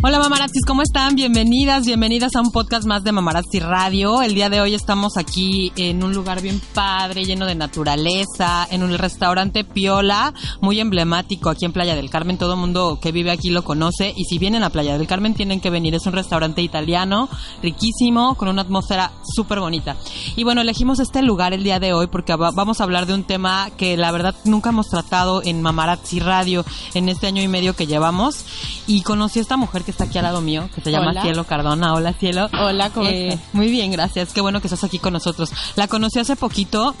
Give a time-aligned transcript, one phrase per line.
[0.00, 1.16] Hola mamarazzis, ¿cómo están?
[1.16, 4.22] Bienvenidas, bienvenidas a un podcast más de Mamarazzi Radio.
[4.22, 8.84] El día de hoy estamos aquí en un lugar bien padre, lleno de naturaleza, en
[8.84, 12.38] un restaurante Piola, muy emblemático aquí en Playa del Carmen.
[12.38, 15.60] Todo mundo que vive aquí lo conoce y si vienen a Playa del Carmen tienen
[15.60, 15.96] que venir.
[15.96, 17.28] Es un restaurante italiano,
[17.60, 19.96] riquísimo, con una atmósfera súper bonita.
[20.36, 23.24] Y bueno, elegimos este lugar el día de hoy porque vamos a hablar de un
[23.24, 27.74] tema que la verdad nunca hemos tratado en Mamarazzi Radio en este año y medio
[27.74, 28.44] que llevamos.
[28.86, 31.44] Y conocí a esta mujer que está aquí al lado mío, que se llama Cielo
[31.44, 31.94] Cardona.
[31.94, 32.50] Hola, Cielo.
[32.60, 33.54] Hola, ¿cómo Eh, estás?
[33.54, 34.34] Muy bien, gracias.
[34.34, 35.50] Qué bueno que estás aquí con nosotros.
[35.76, 36.94] La conocí hace poquito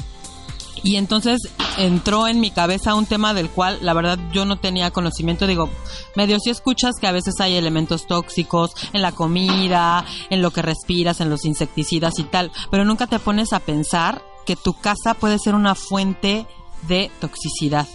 [0.82, 1.38] y entonces
[1.76, 5.46] entró en mi cabeza un tema del cual la verdad yo no tenía conocimiento.
[5.46, 5.68] Digo,
[6.16, 10.62] medio si escuchas que a veces hay elementos tóxicos en la comida, en lo que
[10.62, 15.12] respiras, en los insecticidas y tal, pero nunca te pones a pensar que tu casa
[15.12, 16.46] puede ser una fuente
[16.88, 17.86] de toxicidad.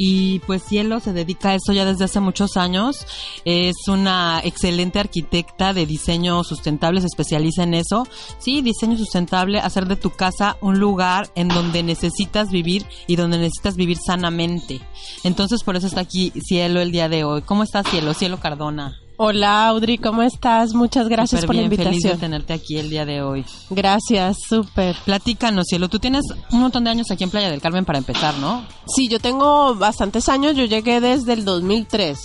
[0.00, 3.04] Y pues Cielo se dedica a eso ya desde hace muchos años.
[3.44, 8.06] Es una excelente arquitecta de diseño sustentable, se especializa en eso.
[8.38, 13.38] Sí, diseño sustentable, hacer de tu casa un lugar en donde necesitas vivir y donde
[13.38, 14.80] necesitas vivir sanamente.
[15.24, 17.42] Entonces por eso está aquí Cielo el día de hoy.
[17.42, 18.14] ¿Cómo estás Cielo?
[18.14, 19.00] Cielo Cardona.
[19.20, 20.74] Hola Audrey, ¿cómo estás?
[20.74, 22.20] Muchas gracias por la bien, feliz de invitación.
[22.20, 23.44] tenerte aquí el día de hoy.
[23.68, 24.94] Gracias, súper.
[25.04, 25.88] Platícanos, Cielo.
[25.88, 28.64] Tú tienes un montón de años aquí en Playa del Carmen para empezar, ¿no?
[28.86, 32.16] Sí, yo tengo bastantes años, yo llegué desde el 2003.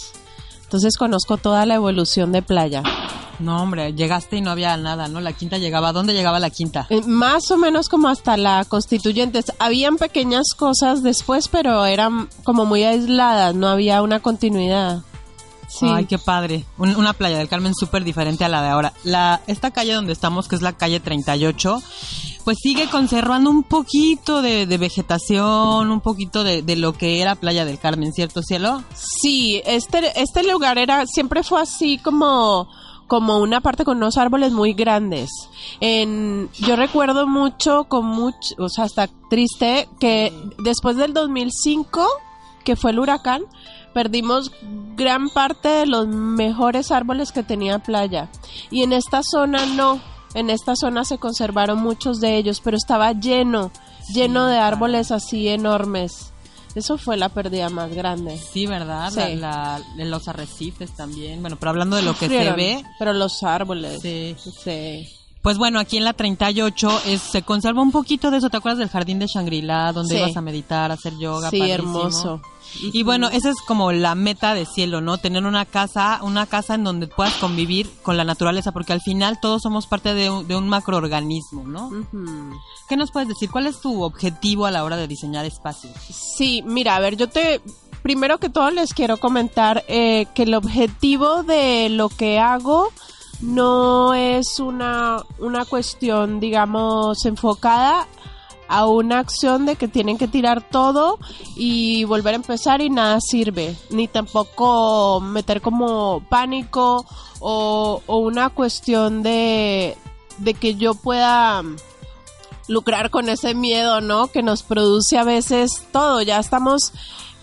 [0.66, 2.84] Entonces conozco toda la evolución de playa.
[3.40, 5.20] No, hombre, llegaste y no había nada, ¿no?
[5.20, 5.90] La quinta llegaba.
[5.90, 6.86] ¿A dónde llegaba la quinta?
[6.92, 9.52] Eh, Más o menos como hasta la constituyentes.
[9.58, 15.02] Habían pequeñas cosas después, pero eran como muy aisladas, no había una continuidad.
[15.80, 15.88] Sí.
[15.90, 16.66] Ay, qué padre.
[16.78, 18.94] Un- una playa del Carmen súper diferente a la de ahora.
[19.04, 21.82] La, esta calle donde estamos, que es la calle 38,
[22.44, 27.36] pues sigue conservando un poquito de, de vegetación, un poquito de, de lo que era
[27.36, 28.84] Playa del Carmen, ¿cierto, cielo?
[28.94, 32.68] Sí, este, este lugar era, siempre fue así como,
[33.08, 35.30] como una parte con unos árboles muy grandes.
[35.80, 42.06] En, yo recuerdo mucho, con mucho, o sea, hasta triste, que después del 2005,
[42.64, 43.44] que fue el huracán,
[43.94, 44.52] perdimos
[44.96, 48.30] gran parte de los mejores árboles que tenía playa.
[48.72, 50.02] Y en esta zona no,
[50.34, 53.72] en esta zona se conservaron muchos de ellos, pero estaba lleno,
[54.14, 56.32] lleno de árboles así enormes.
[56.76, 58.36] Eso fue la pérdida más grande.
[58.38, 59.12] Sí, ¿verdad?
[59.12, 59.18] Sí.
[59.36, 61.42] La, la- en los arrecifes también.
[61.42, 64.02] Bueno, pero hablando de lo que se ve, Pero los árboles.
[64.02, 64.36] Sí.
[64.64, 65.08] Sí.
[65.44, 68.50] Pues bueno, aquí en la 38 es, se conserva un poquito de eso.
[68.50, 70.22] ¿Te acuerdas del jardín de Shangri-La, donde Sí.
[70.22, 71.50] ibas a meditar, a hacer yoga?
[71.52, 72.00] Sí, padrísimo?
[72.00, 72.42] hermoso.
[72.82, 75.18] Y bueno, esa es como la meta de cielo, ¿no?
[75.18, 79.40] Tener una casa, una casa en donde puedas convivir con la naturaleza, porque al final
[79.40, 81.88] todos somos parte de un, de un macroorganismo, ¿no?
[81.88, 82.52] Ujú.
[82.90, 83.50] ¿Qué nos puedes decir?
[83.50, 85.94] ¿Cuál es tu objetivo a la hora de diseñar espacios?
[86.38, 87.62] Sí, mira, a ver, yo te...
[88.02, 92.90] Primero que todo les quiero comentar eh, que el objetivo de lo que hago
[93.40, 98.08] no es una, una cuestión, digamos, enfocada a
[98.86, 101.20] una acción de que tienen que tirar todo
[101.56, 107.06] y volver a empezar y nada sirve, ni tampoco meter como pánico
[107.40, 109.98] o, o una cuestión de,
[110.38, 111.64] de que yo pueda
[112.68, 114.28] lucrar con ese miedo, ¿no?
[114.28, 116.94] Que nos produce a veces todo, ya estamos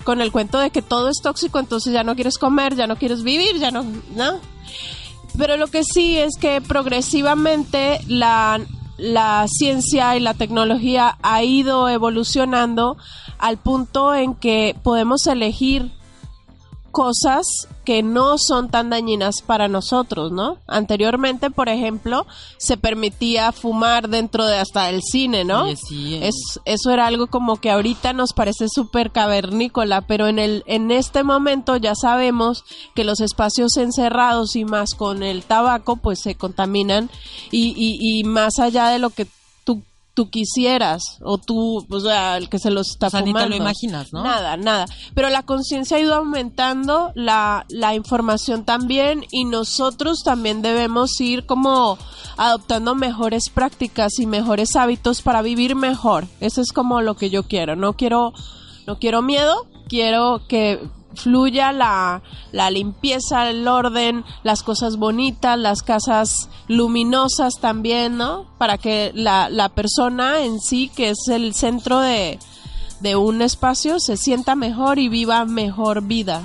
[0.04, 2.97] con el cuento de que todo es tóxico, entonces ya no quieres comer, ya no
[2.97, 4.41] quieres vivir, ya no, ¿no?
[5.36, 8.60] Pero lo que sí es que progresivamente la,
[9.00, 12.97] la ciencia y la tecnología ha ido evolucionando
[13.39, 15.91] al punto en que podemos elegir
[16.91, 17.47] cosas
[17.84, 20.59] que no son tan dañinas para nosotros, ¿no?
[20.66, 22.27] Anteriormente, por ejemplo,
[22.59, 25.65] se permitía fumar dentro de hasta el cine, ¿no?
[25.65, 26.28] Oye, sí, eh.
[26.28, 30.91] es, eso era algo como que ahorita nos parece súper cavernícola, pero en, el, en
[30.91, 32.65] este momento ya sabemos
[32.95, 37.10] que los espacios encerrados y más con el tabaco, pues se contaminan
[37.51, 39.27] y, y, y más allá de lo que
[40.15, 43.48] tú quisieras o tú, o sea, el que se los está O sea, ni te
[43.48, 44.22] lo imaginas, ¿no?
[44.22, 44.86] Nada, nada.
[45.15, 51.47] Pero la conciencia ha ido aumentando, la, la información también y nosotros también debemos ir
[51.47, 51.98] como
[52.36, 56.27] adoptando mejores prácticas y mejores hábitos para vivir mejor.
[56.41, 57.77] Eso es como lo que yo quiero.
[57.77, 58.33] No quiero,
[58.86, 60.80] no quiero miedo, quiero que
[61.15, 62.22] fluya la,
[62.53, 68.47] la limpieza, el orden, las cosas bonitas, las casas luminosas también, ¿no?
[68.59, 72.39] Para que la, la persona en sí, que es el centro de,
[73.01, 76.42] de un espacio, se sienta mejor y viva mejor vida.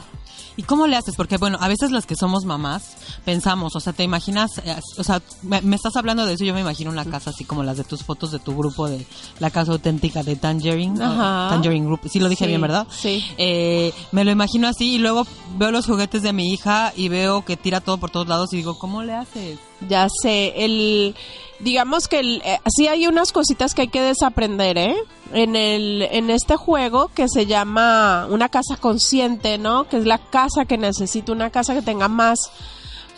[0.58, 1.16] ¿Y cómo le haces?
[1.16, 5.04] Porque, bueno, a veces las que somos mamás pensamos, o sea, te imaginas, eh, o
[5.04, 7.78] sea, me, me estás hablando de eso, yo me imagino una casa así como las
[7.78, 9.06] de tus fotos de tu grupo de
[9.40, 11.04] la casa auténtica de Tangerine.
[11.04, 11.48] Ajá.
[11.50, 12.88] Tangerine Group, sí lo dije Sí, bien, ¿verdad?
[12.90, 13.24] sí.
[13.38, 15.26] Eh, me lo imagino así y luego
[15.58, 18.58] veo los juguetes de mi hija y veo que tira todo por todos lados y
[18.58, 19.58] digo, ¿cómo le haces?
[19.90, 21.16] Ya sé, el
[21.60, 24.96] digamos que el, eh, sí hay unas cositas que hay que desaprender, ¿eh?
[25.34, 29.88] En el en este juego que se llama una casa consciente, ¿no?
[29.88, 32.40] Que es la casa que necesita una casa que tenga más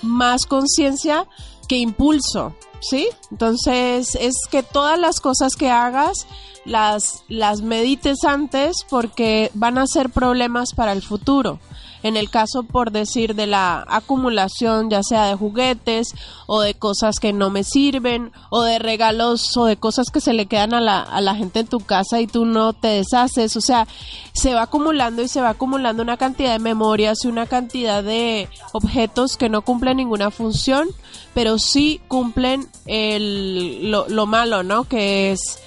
[0.01, 1.25] más conciencia
[1.67, 3.07] que impulso, ¿sí?
[3.31, 6.27] Entonces es que todas las cosas que hagas
[6.65, 11.59] las las medites antes porque van a ser problemas para el futuro.
[12.03, 16.13] En el caso, por decir, de la acumulación, ya sea de juguetes
[16.45, 20.33] o de cosas que no me sirven o de regalos o de cosas que se
[20.33, 23.55] le quedan a la, a la gente en tu casa y tú no te deshaces.
[23.55, 23.87] O sea,
[24.33, 28.49] se va acumulando y se va acumulando una cantidad de memorias y una cantidad de
[28.73, 30.87] objetos que no cumplen ninguna función,
[31.33, 34.83] pero sí cumplen el, lo, lo malo, ¿no?
[34.83, 35.59] Que es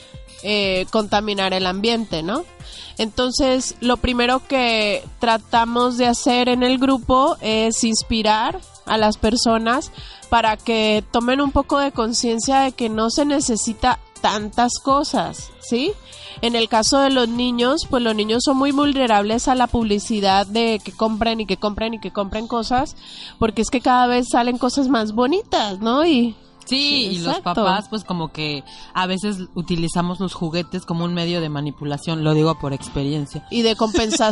[0.43, 2.45] eh, contaminar el ambiente, ¿no?
[2.99, 9.91] Entonces, lo primero que tratamos de hacer en el grupo es inspirar a las personas
[10.29, 15.93] para que tomen un poco de conciencia de que no se necesita tantas cosas, ¿sí?
[16.43, 20.47] En el caso de los niños, pues los niños son muy vulnerables a la publicidad
[20.47, 22.97] de que compren y que compren y que compren cosas,
[23.39, 26.05] porque es que cada vez salen cosas más bonitas, ¿no?
[26.07, 28.63] Y Sí, y los papás pues como que
[28.95, 33.47] a veces utilizamos los juguetes como un medio de manipulación, lo digo por experiencia.
[33.51, 34.31] y de compensación.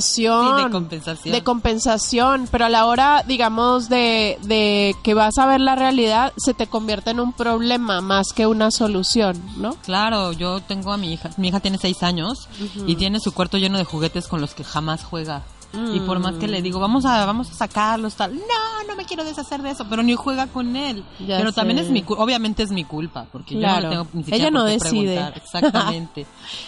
[0.58, 1.32] Sí, de compensación.
[1.34, 6.32] de compensación, pero a la hora, digamos, de, de que vas a ver la realidad,
[6.36, 9.74] se te convierte en un problema más que una solución, ¿no?
[9.84, 12.48] Claro, yo tengo a mi hija, mi hija tiene seis años
[12.86, 15.42] y tiene su cuarto lleno de juguetes con los que jamás juega.
[15.72, 19.04] Y por más que le digo, vamos a, vamos a sacarlos, tal, no, no me
[19.04, 21.04] quiero deshacer de eso, pero ni juega con él.
[21.20, 24.48] Ya pero también es mi, obviamente es mi culpa, porque yo no tengo ni siquiera
[24.48, 25.14] Ella no por qué decide.
[25.14, 25.36] preguntar.
[25.36, 26.26] Exactamente.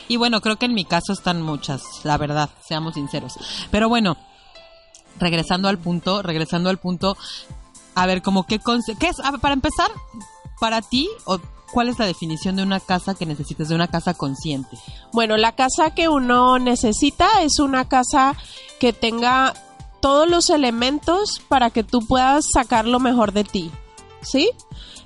[0.08, 3.34] y bueno, creo que en mi caso están muchas, la verdad, seamos sinceros.
[3.70, 4.18] Pero bueno,
[5.18, 7.16] regresando al punto, regresando al punto,
[7.94, 8.60] a ver, como qué,
[8.98, 9.90] qué es, a ver, para empezar,
[10.60, 11.40] para ti, o
[11.72, 14.76] cuál es la definición de una casa que necesitas, de una casa consciente.
[15.12, 18.36] Bueno, la casa que uno necesita es una casa
[18.80, 19.54] que tenga
[20.00, 23.70] todos los elementos para que tú puedas sacar lo mejor de ti,
[24.22, 24.50] ¿sí?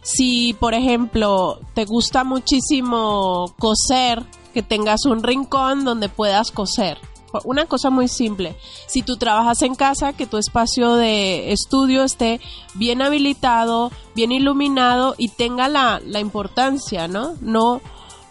[0.01, 4.25] Si, por ejemplo, te gusta muchísimo coser,
[4.55, 6.99] que tengas un rincón donde puedas coser.
[7.45, 8.57] Una cosa muy simple.
[8.87, 12.41] Si tú trabajas en casa, que tu espacio de estudio esté
[12.75, 17.35] bien habilitado, bien iluminado y tenga la, la importancia, ¿no?
[17.41, 17.81] No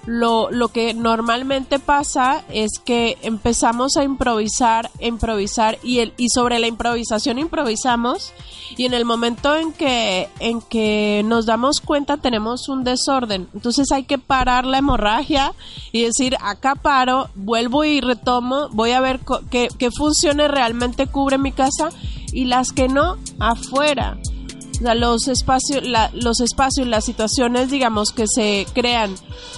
[0.06, 6.60] lo, lo que normalmente pasa es que empezamos a improvisar, improvisar y, el, y sobre
[6.60, 8.34] la improvisación improvisamos
[8.76, 13.48] y en el momento en que, en que nos damos cuenta tenemos un desorden.
[13.54, 15.54] Entonces hay que parar la hemorragia
[15.92, 21.38] y decir, acá paro, vuelvo y retomo, voy a ver qué, qué funciones realmente cubre
[21.38, 21.90] mi casa
[22.34, 24.18] y las que no, afuera.
[24.82, 29.16] Los espacios, la- los espacios, las situaciones, digamos, que se crean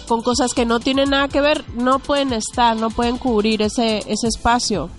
[0.07, 3.99] con cosas que no tienen nada que ver, no pueden estar, no pueden cubrir ese,
[4.11, 4.89] ese espacio.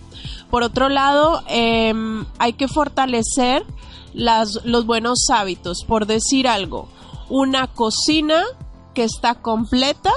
[0.51, 3.65] Por otro lado, em, hay que fortalecer
[4.15, 5.85] las, los buenos hábitos.
[5.87, 6.89] Por decir algo,
[7.29, 8.43] una cocina
[8.95, 10.13] que está completa,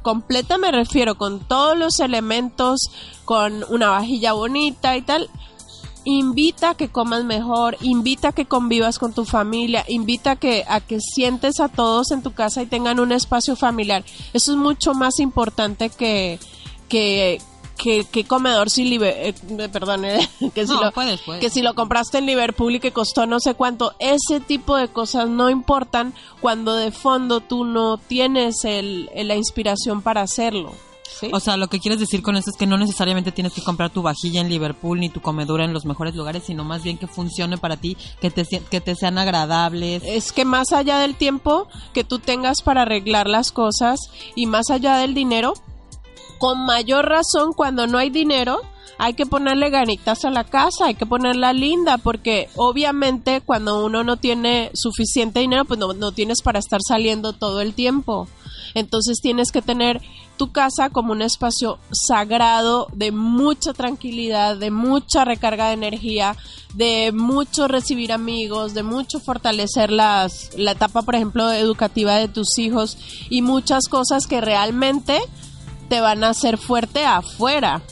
[0.00, 2.80] completa me refiero con todos los elementos,
[3.24, 5.28] con una vajilla bonita y tal,
[6.04, 10.64] invita a que comas mejor, invita a que convivas con tu familia, invita a que,
[10.68, 14.04] a que sientes a todos en tu casa y tengan un espacio familiar.
[14.32, 16.38] Eso es mucho más importante que,
[16.88, 17.40] que,
[17.78, 21.40] que, que comedor liber, eh, perdón, eh, que, si No, lo, puedes, puedes.
[21.40, 24.88] que si lo compraste en Liverpool y que costó no sé cuánto, ese tipo de
[24.88, 30.72] cosas no importan cuando de fondo tú no tienes el, el- la inspiración para hacerlo.
[31.18, 31.30] ¿Sí?
[31.32, 33.90] O sea, lo que quieres decir con eso es que no necesariamente tienes que comprar
[33.90, 37.06] tu vajilla en Liverpool ni tu comedura en los mejores lugares, sino más bien que
[37.06, 40.02] funcione para ti, que te, que te sean agradables.
[40.04, 44.00] es que más allá del tiempo que tú tengas para arreglar las cosas
[44.34, 45.54] y más allá del dinero,
[46.38, 48.60] con mayor razón cuando no hay dinero,
[48.98, 54.04] hay que ponerle ganitas a la casa, hay que ponerla linda, porque obviamente cuando uno
[54.04, 58.28] no tiene suficiente dinero, pues no, no tienes para estar saliendo todo el tiempo.
[58.74, 60.00] Entonces tienes que tener
[60.36, 66.36] tu casa como un espacio sagrado de mucha tranquilidad, de mucha recarga de energía,
[66.74, 72.58] de mucho recibir amigos, de mucho fortalecer las, la etapa, por ejemplo, educativa de tus
[72.58, 72.98] hijos
[73.30, 75.20] y muchas cosas que realmente
[75.88, 77.82] te van a hacer fuerte afuera.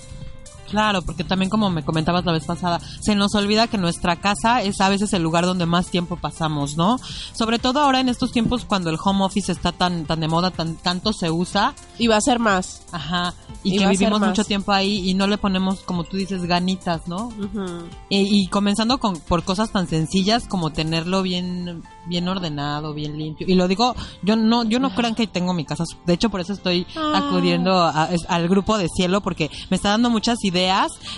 [0.71, 4.63] Claro, porque también como me comentabas la vez pasada, se nos olvida que nuestra casa
[4.63, 6.99] es a veces el lugar donde más tiempo pasamos, ¿no?
[7.33, 10.51] Sobre todo ahora en estos tiempos cuando el home office está tan tan de moda,
[10.51, 12.83] tan tanto se usa, Y va a ser más.
[12.93, 13.35] ajá,
[13.65, 17.07] y, Y que vivimos mucho tiempo ahí y no le ponemos como tú dices ganitas,
[17.09, 17.27] ¿no?
[17.29, 17.65] Ujú.
[18.09, 23.47] Y, y comenzando con por cosas tan sencillas como tenerlo bien bien ordenado, bien limpio.
[23.49, 26.41] Y lo digo, yo no yo no crean que tengo mi casa, de hecho por
[26.41, 27.27] eso estoy Ah.
[27.29, 30.60] acudiendo a- al grupo de cielo porque me está dando muchas ideas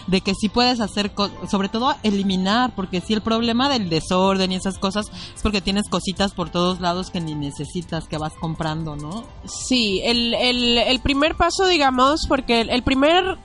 [0.07, 1.13] de que sí puedes hacer
[1.51, 5.89] sobre todo eliminar, porque si el problema del desorden y esas cosas es porque tienes
[5.89, 9.25] cositas por todos lados que ni necesitas, que vas comprando, ¿no?
[9.45, 13.39] Sí, el, el, el primer paso, digamos, porque el, el primer,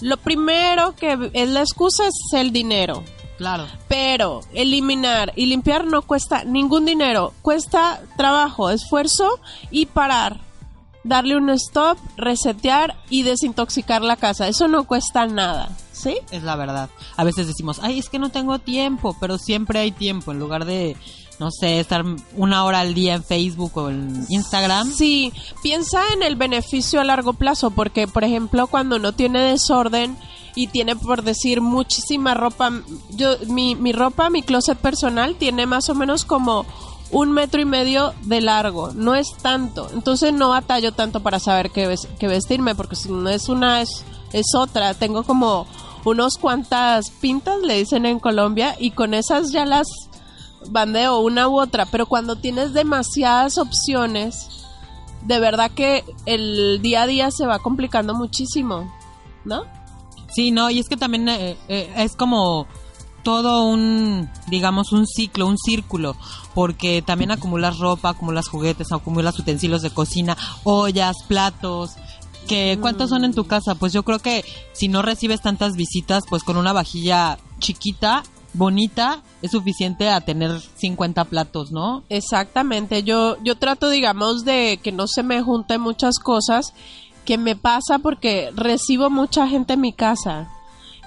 [0.00, 3.02] lo primero que es la excusa es el dinero.
[3.38, 3.66] Claro.
[3.86, 9.38] Pero eliminar y limpiar no cuesta ningún dinero, cuesta trabajo, esfuerzo
[9.70, 10.47] y parar.
[11.08, 14.46] Darle un stop, resetear y desintoxicar la casa.
[14.46, 16.18] Eso no cuesta nada, ¿sí?
[16.30, 16.90] Es la verdad.
[17.16, 20.32] A veces decimos, ay, es que no tengo tiempo, pero siempre hay tiempo.
[20.32, 20.98] En lugar de,
[21.38, 22.04] no sé, estar
[22.36, 24.92] una hora al día en Facebook o en Instagram.
[24.92, 30.16] Sí, piensa en el beneficio a largo plazo, porque por ejemplo cuando uno tiene desorden
[30.54, 32.70] y tiene por decir muchísima ropa,
[33.10, 36.66] yo mi, mi ropa, mi closet personal tiene más o menos como
[37.10, 41.70] un metro y medio de largo, no es tanto, entonces no batallo tanto para saber
[41.70, 45.66] qué, ves- qué vestirme, porque si no es una es, es otra, tengo como
[46.04, 49.86] unos cuantas pintas, le dicen en Colombia, y con esas ya las
[50.70, 54.66] bandeo una u otra, pero cuando tienes demasiadas opciones,
[55.22, 58.92] de verdad que el día a día se va complicando muchísimo,
[59.44, 59.62] ¿no?
[60.34, 62.66] Sí, no, y es que también eh, eh, es como
[63.28, 66.16] todo un, digamos, un ciclo, un círculo,
[66.54, 71.90] porque también acumulas ropa, acumulas juguetes, acumulas utensilios de cocina, ollas, platos.
[72.46, 73.74] Que, ¿Cuántos son en tu casa?
[73.74, 78.22] Pues yo creo que si no recibes tantas visitas, pues con una vajilla chiquita,
[78.54, 82.04] bonita, es suficiente a tener 50 platos, ¿no?
[82.08, 86.72] Exactamente, yo, yo trato, digamos, de que no se me junten muchas cosas
[87.26, 90.48] que me pasa porque recibo mucha gente en mi casa.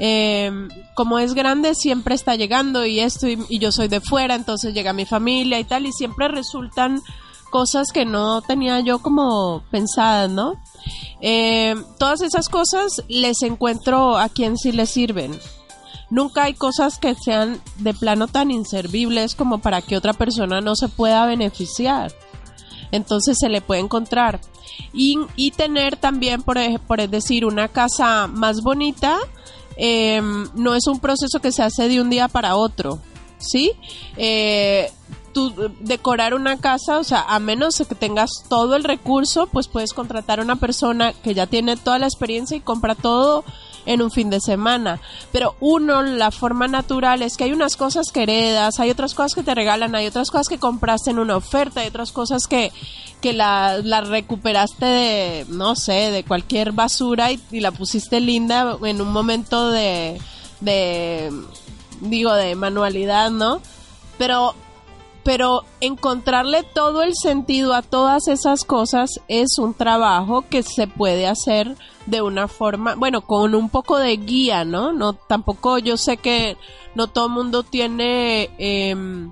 [0.03, 0.51] Eh,
[0.96, 4.93] como es grande, siempre está llegando y esto, y, yo soy de fuera, entonces llega
[4.93, 7.03] mi familia y tal, y siempre resultan
[7.51, 10.55] cosas que no tenía yo como pensadas, ¿no?
[11.22, 15.39] Eh, todas esas cosas les encuentro a quien sí les sirven.
[16.10, 20.75] Nunca hay cosas que sean de plano tan inservibles como para que otra persona no
[20.75, 22.12] se pueda beneficiar.
[22.91, 24.41] Entonces se le puede encontrar.
[24.93, 29.20] Y, y tener también, por, por decir, una casa más bonita,
[29.83, 30.21] eh,
[30.53, 33.00] no es un proceso que se hace de un día para otro.
[33.39, 33.71] ¿Sí?
[34.15, 34.91] Eh,
[35.33, 39.93] tú decorar una casa, o sea, a menos que tengas todo el recurso, pues puedes
[39.93, 43.43] contratar a una persona que ya tiene toda la experiencia y compra todo
[43.85, 45.00] en un fin de semana.
[45.31, 49.33] Pero uno, la forma natural es que hay unas cosas que heredas, hay otras cosas
[49.33, 52.71] que te regalan, hay otras cosas que compraste en una oferta, hay otras cosas que,
[53.21, 59.01] que la, recuperaste de, no sé, de cualquier basura y, y la pusiste linda en
[59.01, 60.19] un momento de,
[60.59, 61.31] de,
[62.01, 63.61] digo, de manualidad, ¿no?
[64.17, 64.55] Pero
[65.24, 71.28] pero encontrarle todo el sentido a todas esas cosas es un trabajo que se puede
[71.28, 71.75] hacer
[72.06, 74.94] de una forma, bueno, con un poco de guía, ¿no?
[74.94, 76.58] No, tampoco yo sé que
[76.96, 79.32] no todo el mundo tiene em,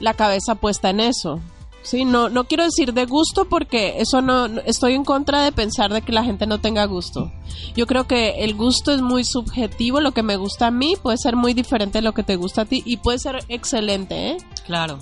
[0.00, 1.40] la cabeza puesta en eso.
[1.82, 5.92] Sí, no, no quiero decir de gusto porque eso no, estoy en contra de pensar
[5.92, 7.32] de que la gente no tenga gusto.
[7.74, 11.18] Yo creo que el gusto es muy subjetivo, lo que me gusta a mí puede
[11.18, 14.36] ser muy diferente de lo que te gusta a ti y puede ser excelente, ¿eh?
[14.64, 14.98] Claro.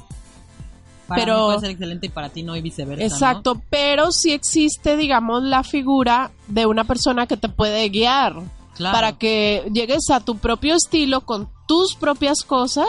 [1.06, 3.02] Para Pero- mí puede ser excelente y para ti no y viceversa.
[3.04, 3.12] ¿no?
[3.14, 8.36] Exacto, pero sí existe, digamos, la figura de una persona que te puede guiar
[8.76, 8.94] Claro.
[8.94, 12.88] para que llegues a tu propio estilo con tus propias cosas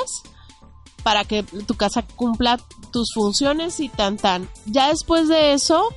[1.03, 2.59] para que tu casa cumpla
[2.91, 4.49] tus funciones y tan tan.
[4.65, 5.89] Ya después de eso,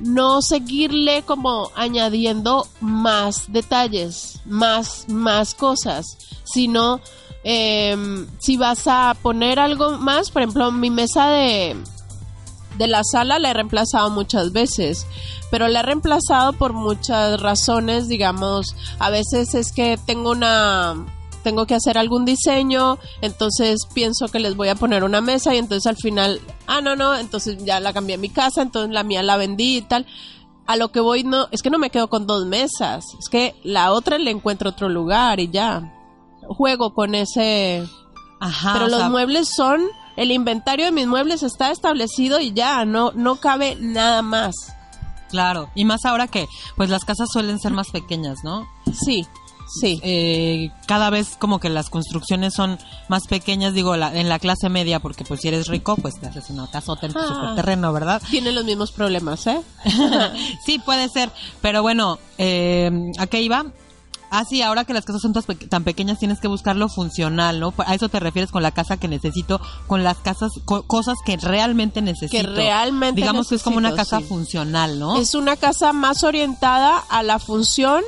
[0.00, 7.00] no seguirle como añadiendo más detalles, más, más cosas, sino
[7.44, 11.76] em, si vas a poner algo más, por ejemplo, mi mesa de,
[12.78, 15.06] de la sala la he reemplazado muchas veces,
[15.50, 20.96] pero la he reemplazado por muchas razones, digamos, a veces es que tengo una
[21.44, 25.58] tengo que hacer algún diseño, entonces pienso que les voy a poner una mesa y
[25.58, 29.04] entonces al final, ah, no, no, entonces ya la cambié en mi casa, entonces la
[29.04, 30.06] mía la vendí y tal.
[30.66, 33.54] A lo que voy no, es que no me quedo con dos mesas, es que
[33.62, 35.92] la otra le encuentro otro lugar y ya.
[36.48, 37.86] Juego con ese
[38.40, 38.72] Ajá.
[38.72, 39.82] pero los sea, muebles son
[40.16, 44.54] el inventario de mis muebles está establecido y ya no no cabe nada más
[45.30, 45.68] Claro.
[45.74, 46.46] Y más ahora que,
[46.76, 48.68] pues las casas suelen ser más pequeñas, ¿no?
[48.92, 49.26] sí
[49.66, 52.78] sí eh, cada vez como que las construcciones son
[53.08, 56.26] más pequeñas, digo, la- en la clase media, porque pues si eres rico, pues te
[56.26, 57.26] haces una casota en tu Ah.
[57.28, 58.22] superterreno, ¿verdad?
[58.30, 59.60] tienen los mismos problemas eh
[60.64, 61.30] sí, puede ser,
[61.60, 63.64] pero bueno, eh, ¿a qué iba?
[64.36, 66.88] Ah, sí, ahora que las casas son tan, pe- tan pequeñas tienes que buscar lo
[66.88, 67.72] funcional, ¿no?
[67.86, 71.36] A eso te refieres con la casa que necesito, con las casas, co- cosas que
[71.36, 72.32] realmente necesito.
[72.32, 74.24] que realmente Digamos que es como una casa sí.
[74.24, 75.20] funcional, ¿no?
[75.20, 78.02] es una casa más orientada a la función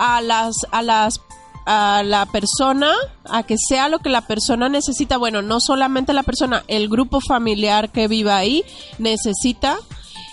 [0.00, 1.20] a las a las
[1.66, 2.92] a la persona,
[3.26, 7.20] a que sea lo que la persona necesita, bueno, no solamente la persona, el grupo
[7.20, 8.64] familiar que viva ahí
[8.98, 9.76] necesita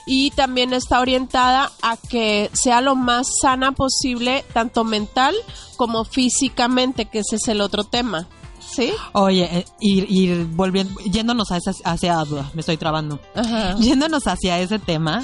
[0.07, 5.35] y también está orientada a que sea lo más sana posible, tanto mental
[5.75, 8.27] como físicamente, que ese es el otro tema.
[8.59, 8.93] ¿Sí?
[9.13, 13.75] Oye, eh, ir, ir volviendo, yéndonos a esa, hacia, me estoy trabando, Ajá.
[13.77, 15.23] yéndonos hacia ese tema,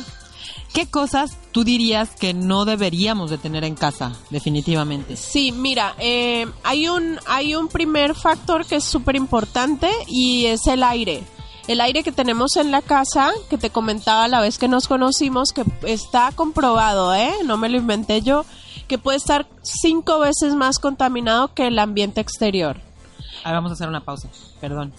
[0.73, 5.15] ¿qué cosas tú dirías que no deberíamos de tener en casa, definitivamente?
[5.15, 10.67] Sí, mira, eh, hay un hay un primer factor que es súper importante y es
[10.67, 11.23] el aire.
[11.67, 15.53] El aire que tenemos en la casa, que te comentaba la vez que nos conocimos,
[15.53, 17.31] que está comprobado, ¿eh?
[17.45, 18.45] No me lo inventé yo,
[18.89, 22.81] que puede estar cinco veces más contaminado que el ambiente exterior.
[23.45, 24.27] Ah, vamos a hacer una pausa,
[24.59, 24.91] perdón.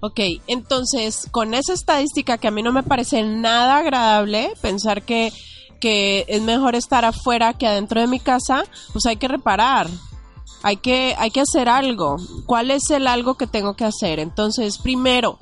[0.00, 5.30] Ok, entonces, con esa estadística que a mí no me parece nada agradable, pensar que,
[5.78, 9.88] que es mejor estar afuera que adentro de mi casa, pues hay que reparar.
[10.62, 12.16] Hay que, hay que hacer algo.
[12.46, 14.20] ¿Cuál es el algo que tengo que hacer?
[14.20, 15.38] Entonces, primero,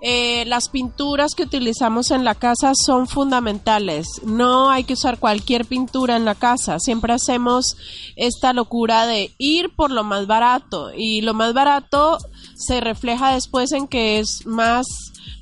[0.00, 4.06] eh, las pinturas que utilizamos en la casa son fundamentales.
[4.24, 6.78] No hay que usar cualquier pintura en la casa.
[6.78, 7.76] Siempre hacemos
[8.14, 10.92] esta locura de ir por lo más barato.
[10.94, 12.18] Y lo más barato
[12.54, 14.86] se refleja después en que es más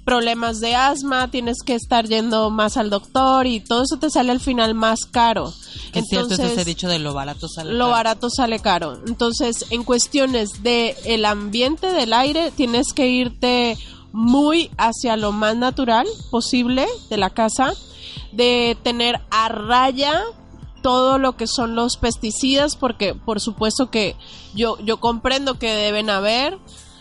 [0.05, 4.31] problemas de asma, tienes que estar yendo más al doctor y todo eso te sale
[4.31, 5.53] al final más caro.
[5.93, 7.91] Que es cierto es ese dicho de lo barato sale lo caro.
[7.91, 9.01] barato sale caro.
[9.07, 13.77] Entonces, en cuestiones de el ambiente del aire, tienes que irte
[14.13, 17.75] muy hacia lo más natural posible de la casa,
[18.33, 20.23] de tener a raya
[20.83, 24.15] todo lo que son los pesticidas, porque por supuesto que
[24.55, 26.59] yo, yo comprendo que deben haber,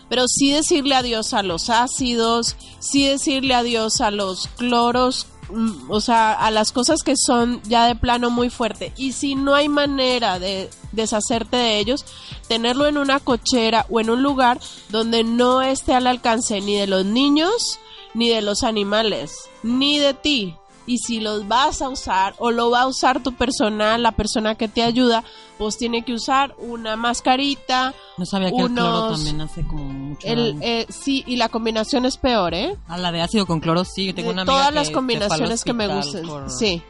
[0.08, 6.00] pero sí decirle adiós a los ácidos, sí decirle adiós a los cloros, mm, o
[6.00, 8.92] sea, a las cosas que son ya de plano muy fuerte.
[8.96, 12.04] Y si no hay manera de deshacerte de ellos,
[12.48, 16.86] tenerlo en una cochera o en un lugar donde no esté al alcance ni de
[16.86, 17.78] los niños,
[18.14, 20.54] ni de los animales, ni de ti.
[20.88, 24.54] Y si los vas a usar o lo va a usar tu personal, la persona
[24.54, 25.24] que te ayuda,
[25.58, 30.26] pues tiene que usar una mascarita, No sabía que el cloro también hace como mucho
[30.26, 32.76] el, eh, sí, y la combinación es peor, ¿eh?
[32.86, 35.64] Ah, la de ácido con cloro sí, tengo De una amiga todas que las combinaciones
[35.64, 36.22] que me gustan.
[36.26, 36.82] por- Sí,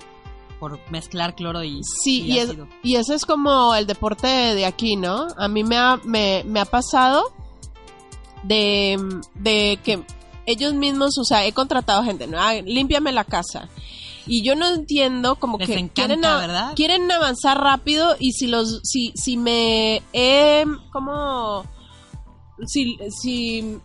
[0.60, 4.54] Por mezclar cloro y, sí, y y, es, y ese es como el deporte de,
[4.54, 5.26] de aquí, ¿no?
[5.38, 7.32] A mí me ha, me, me ha pasado
[8.42, 8.98] de,
[9.34, 10.02] de que
[10.46, 12.40] ellos mismos, o sea, he contratado gente, ¿no?
[12.40, 13.68] Ah, límpiame la casa.
[14.26, 18.80] Y yo no entiendo como Les que encanta, quieren, quieren avanzar rápido y si los
[18.82, 21.64] si si me he como
[22.66, 23.78] si si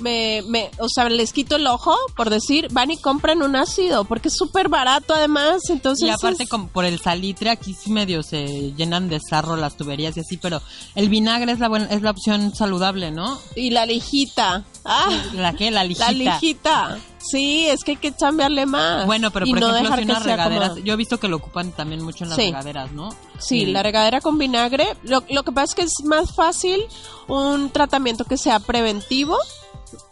[0.00, 4.04] me, me o sea les quito el ojo por decir van y compran un ácido
[4.04, 7.90] porque es súper barato además entonces Y aparte es- como por el salitre aquí sí
[7.90, 10.60] medio se llenan de sarro las tuberías y así, pero
[10.94, 13.38] el vinagre es la buena, es la opción saludable, ¿no?
[13.56, 15.70] y la lijita ah ¿La qué?
[15.70, 16.06] La lijita.
[16.12, 19.82] la lijita sí es que hay que chambearle más Bueno, pero y por no ejemplo,
[19.84, 22.24] dejar si que unas sea regaderas, como- yo he visto que lo ocupan también mucho
[22.24, 22.46] en las Sí.
[22.46, 23.10] regaderas, ¿no?
[23.38, 24.86] Sí, Y- la regadera con vinagre.
[25.02, 26.80] Lo, lo que pasa es que es más fácil
[27.28, 29.36] un tratamiento que sea preventivo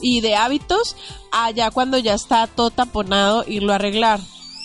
[0.01, 0.97] y de hábitos
[1.33, 4.21] allá cuando ya está todo taponado irlo a arreglar.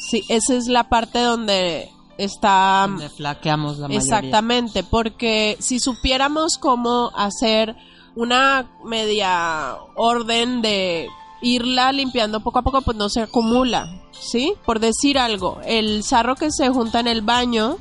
[0.09, 3.99] Sí, esa es la parte donde está donde flaqueamos la mayoría.
[3.99, 7.75] exactamente, porque si supiéramos cómo hacer
[8.15, 11.07] una media orden de
[11.41, 14.53] irla limpiando poco a poco, pues no se acumula, ¿sí?
[14.65, 17.77] Por decir algo, el sarro que se junta en el baño,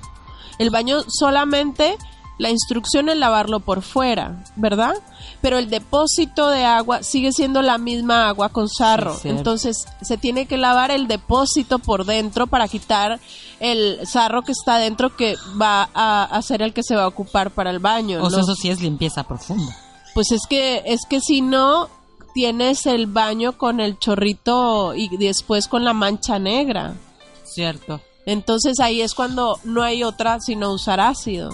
[0.59, 1.97] el baño solamente
[2.43, 4.97] la instrucción es lavarlo por fuera, ¿verdad?
[5.41, 9.17] Pero el depósito de agua sigue siendo la misma agua con sarro.
[9.17, 9.29] Sí.
[9.29, 13.21] Entonces se tiene que lavar el depósito por dentro para quitar
[13.61, 17.07] el sarro que está dentro que va a, a ser el que se va a
[17.07, 18.21] ocupar para el baño.
[18.21, 19.77] O sea, eso sí es limpieza profunda.
[20.13, 21.89] Pues es que es que si no
[22.35, 26.97] tienes el baño con el chorrito y después con la mancha negra.
[27.45, 28.01] Cierto.
[28.27, 31.51] Entonces ahí es cuando no hay otra sino usar ácido.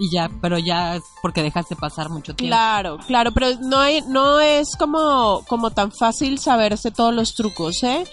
[0.00, 2.50] Y ya, pero ya es porque dejaste pasar mucho tiempo.
[2.56, 7.82] Claro, claro, pero no hay, no es como, como tan fácil saberse todos los trucos,
[7.82, 8.04] ¿eh?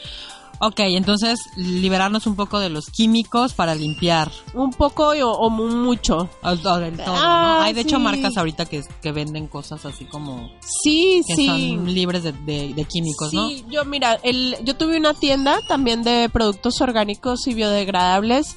[0.59, 4.31] Ok, entonces liberarnos un poco de los químicos para limpiar.
[4.55, 6.27] Un poco o, o mu- mucho.
[6.41, 7.61] O, o del todo, Ah, ¿no?
[7.63, 10.49] Hay de hecho marcas ahorita que, que venden cosas así como
[10.83, 11.45] Sí, que sí.
[11.45, 13.47] son libres de, de- de químicos, ¿no?
[13.49, 18.55] Sí, yo mira, el, yo tuve una tienda también de productos orgánicos y biodegradables.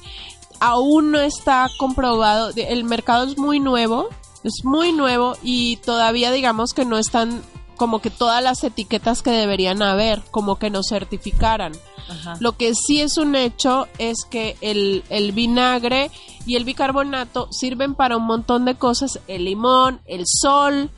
[0.61, 2.51] Aún no está comprobado.
[2.55, 4.07] El mercado es muy nuevo,
[4.43, 7.41] es muy nuevo y todavía digamos que no están
[7.75, 11.73] como que todas las etiquetas que deberían haber, como que nos certificaran.
[12.07, 12.37] Ajá.
[12.39, 16.11] Lo que sí es un hecho es que el, el vinagre
[16.45, 19.19] y el bicarbonato sirven para un montón de cosas.
[19.27, 20.91] El limón, el sol,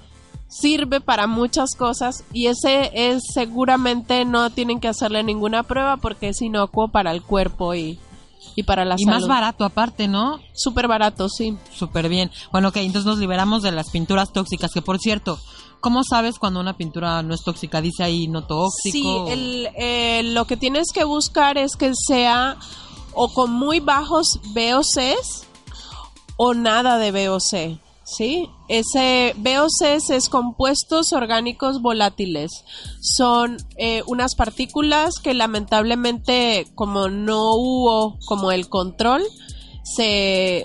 [0.49, 6.29] sirve para muchas cosas y ese es seguramente no tienen que hacerle ninguna prueba porque
[6.29, 7.97] es inocuo para el cuerpo y,
[8.55, 9.19] y para la Y salud.
[9.19, 10.39] más barato aparte, ¿no?
[10.53, 11.57] Súper barato, sí.
[11.73, 12.31] Súper bien.
[12.51, 15.39] Bueno, ok, entonces nos liberamos de las pinturas tóxicas, que por cierto,
[15.79, 17.81] ¿cómo sabes cuando una pintura no es tóxica?
[17.81, 19.25] Dice ahí no tóxico.
[19.27, 22.57] Sí, el, eh, lo que tienes que buscar es que sea
[23.13, 25.45] o con muy bajos VOCs
[26.37, 27.79] o nada de VOC.
[28.05, 28.49] ¿Sí?
[28.67, 32.51] Ese VOCs es compuestos orgánicos volátiles.
[32.99, 39.23] Son eh, unas partículas que lamentablemente, como no hubo como el control,
[39.83, 40.63] se,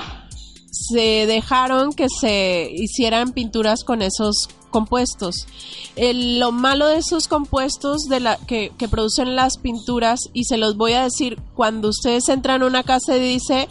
[0.70, 5.46] se dejaron que se hicieran pinturas con esos compuestos.
[5.96, 8.03] Lo malo de esos compuestos
[8.46, 12.66] que, que producen las pinturas, y se los voy a decir, cuando ustedes entran a
[12.66, 13.68] una casa y dice,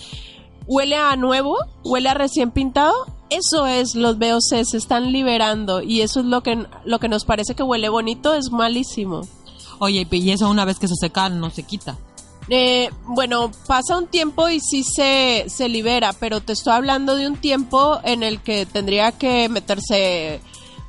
[0.68, 6.02] huele a nuevo, huele a recién pintado, eso es, los VOC se están liberando y
[6.02, 9.28] eso es lo que, lo que nos parece que huele bonito, es malísimo.
[9.80, 11.98] Oye, y eso una vez que se seca no se quita.
[12.50, 17.28] Eh, bueno, pasa un tiempo y sí se, se libera, pero te estoy hablando de
[17.28, 20.40] un tiempo en el que tendría que meterse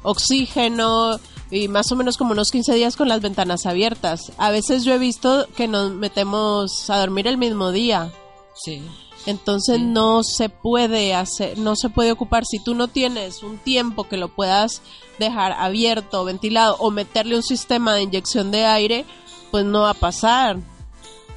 [0.03, 1.19] oxígeno
[1.51, 4.33] y más o menos como unos 15 días con las ventanas abiertas.
[4.39, 8.13] A veces yo he visto que nos metemos a dormir el mismo día.
[8.55, 8.83] Sí.
[9.27, 12.45] Entonces no se puede hacer, no se puede ocupar.
[12.47, 14.81] Si tú no tienes un tiempo que lo puedas
[15.19, 19.05] dejar abierto, ventilado o meterle un sistema de inyección de aire,
[19.51, 20.59] pues no va a pasar.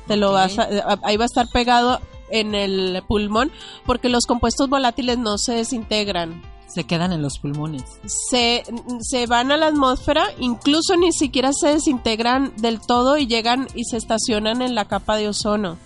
[0.08, 3.52] Te lo vas a- a- ahí va a estar pegado en el pulmón
[3.86, 6.42] porque los compuestos volátiles no se desintegran.
[6.74, 7.84] Se quedan en los pulmones.
[8.30, 8.64] Se,
[9.02, 13.84] se van a la atmósfera, incluso ni siquiera se desintegran del todo y llegan y
[13.84, 15.78] se estacionan en la capa de ozono.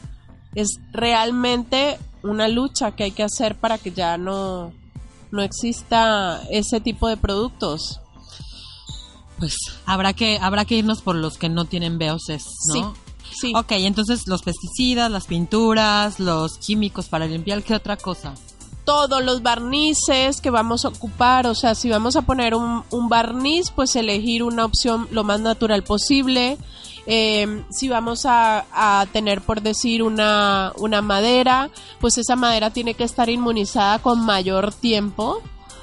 [0.55, 4.73] Es realmente una lucha que hay que hacer para que ya no,
[5.31, 7.99] no exista ese tipo de productos.
[9.37, 12.73] Pues habrá que habrá que irnos por los que no tienen VOCs, ¿no?
[12.73, 12.83] Sí,
[13.41, 13.53] sí.
[13.55, 18.33] Ok, entonces los pesticidas, las pinturas, los químicos para limpiar, ¿qué otra cosa?
[18.85, 23.09] todos los barnices que vamos a ocupar, o sea, si vamos a poner un, un
[23.09, 26.57] barniz, pues elegir una opción lo más natural posible.
[27.07, 32.95] Eh, si vamos a, a tener, por decir, una, una madera, pues esa madera tiene
[32.95, 35.41] que estar inmunizada con mayor tiempo,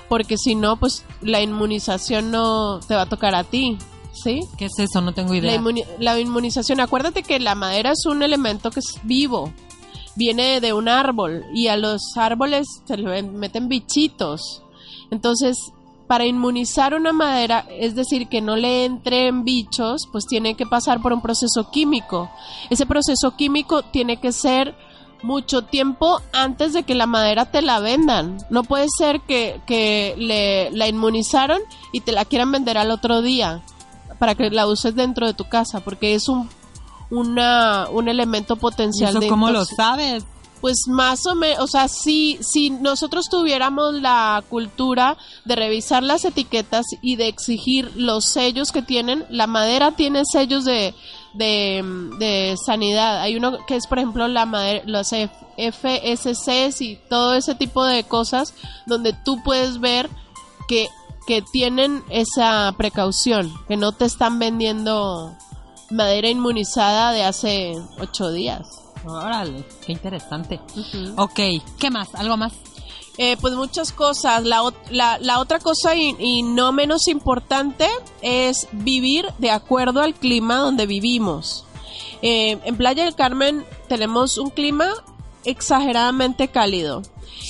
[0.08, 3.78] porque si no, pues la inmunización no te va a tocar a ti,
[4.12, 4.40] ¿sí?
[4.58, 5.00] ¿Qué es eso?
[5.00, 5.56] No tengo La, idea.
[5.60, 9.52] inmuni- la inmunización, acuérdate que la madera es un elemento que es vivo,
[10.16, 14.62] viene de un árbol y a los árboles se le meten bichitos.
[15.10, 15.56] Entonces,
[16.12, 21.00] para inmunizar una madera, es decir, que no le entren bichos, pues tiene que pasar
[21.00, 22.30] por un proceso químico.
[22.68, 24.74] Ese proceso químico tiene que ser
[25.22, 28.36] mucho tiempo antes de que la madera te la vendan.
[28.50, 33.22] No puede ser que, que le, la inmunizaron y te la quieran vender al otro
[33.22, 33.62] día
[34.18, 36.46] para que la uses dentro de tu casa, porque es un,
[37.08, 40.26] una, un elemento ¿Y potencial eso de cómo lo sabes?
[40.62, 46.24] Pues más o menos, o sea, si, si nosotros tuviéramos la cultura de revisar las
[46.24, 50.94] etiquetas y de exigir los sellos que tienen, la madera tiene sellos de,
[51.34, 51.84] de,
[52.18, 53.20] de sanidad.
[53.20, 58.04] Hay uno que es, por ejemplo, la madera, los FSCs y todo ese tipo de
[58.04, 58.54] cosas
[58.86, 60.08] donde tú puedes ver
[60.66, 60.88] que
[61.26, 65.36] que tienen esa precaución, que no te están vendiendo
[65.90, 68.81] madera inmunizada de hace ocho días.
[69.04, 70.60] Órale, qué interesante.
[71.16, 71.40] Ok,
[71.78, 72.14] ¿qué más?
[72.14, 72.52] ¿Algo más?
[73.18, 74.42] Eh, pues muchas cosas.
[74.44, 77.86] La, la- la otra cosa y, y no menos importante
[78.22, 81.64] es vivir de acuerdo al clima donde vivimos.
[82.22, 84.88] Eh, en Playa del Carmen tenemos un clima
[85.44, 87.02] exageradamente cálido,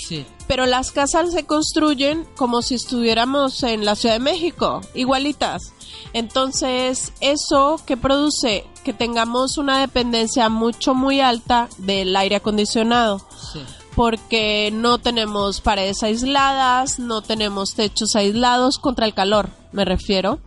[0.08, 0.24] Sí.
[0.52, 5.72] Pero las casas se construyen como si estuviéramos en la Ciudad de México, igualitas.
[6.12, 13.60] Entonces, eso que produce que tengamos una dependencia mucho muy alta del aire acondicionado Sí.
[13.96, 20.38] porque no tenemos paredes aisladas, no tenemos techos aislados contra el calor, me refiero.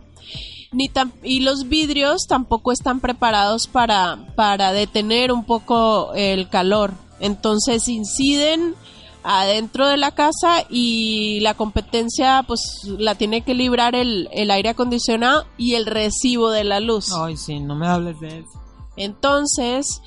[0.70, 0.88] Ni
[1.24, 6.94] y los vidrios tampoco están preparados para, para detener un poco el calor.
[7.18, 8.76] Entonces inciden
[9.26, 14.70] adentro de la casa y la competencia pues la tiene que librar el, el aire
[14.70, 17.12] acondicionado y el recibo de la luz.
[17.12, 18.62] Ay, sí, no me hables de eso.
[18.96, 20.00] Entonces,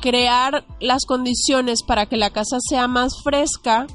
[0.00, 3.88] crear las condiciones para que la casa sea más fresca,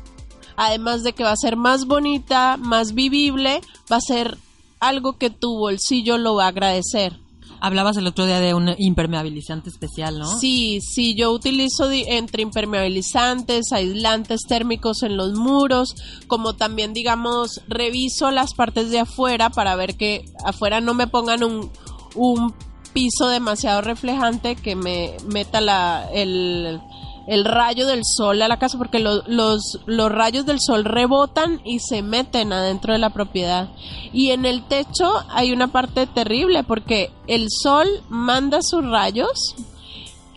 [0.58, 3.62] además de que va a ser más bonita, más vivible,
[3.92, 4.38] va a ser
[4.82, 7.18] algo que tu bolsillo lo va a agradecer.
[7.66, 10.40] Hablabas el otro día de un impermeabilizante especial, ¿no?
[10.40, 15.96] Sí, sí, yo utilizo entre impermeabilizantes, aislantes térmicos en los muros,
[16.28, 21.44] como también, digamos, reviso las partes de afuera para ver que afuera no me pongan
[21.44, 21.72] un,
[22.14, 22.54] un
[22.94, 26.80] piso demasiado reflejante que me meta la, el,
[27.28, 31.60] el rayo del sol a la casa, porque lo- los, los rayos del sol rebotan
[31.66, 33.70] y se meten adentro de la propiedad.
[34.14, 39.56] Y en el techo hay una parte terrible, porque el sol manda sus rayos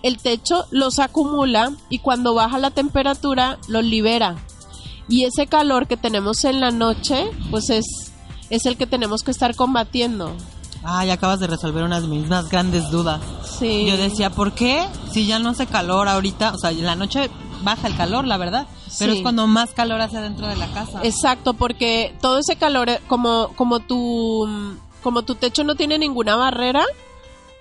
[0.05, 4.37] el techo los acumula y cuando baja la temperatura los libera.
[5.09, 7.85] Y ese calor que tenemos en la noche, pues es,
[8.48, 10.37] es el que tenemos que estar combatiendo.
[10.85, 13.21] Ay, acabas de resolver unas de mis más grandes dudas.
[13.59, 13.85] Sí.
[13.87, 14.87] Yo decía, ¿por qué?
[15.12, 17.31] Si ya no hace calor ahorita, o sea, en la noche
[17.62, 18.67] baja el calor, la verdad,
[18.99, 19.19] pero Sí.
[19.19, 21.01] es cuando más calor hace dentro de la casa.
[21.03, 26.85] Exacto, porque todo ese calor, como, como tu, como tu techo no tiene ninguna barrera,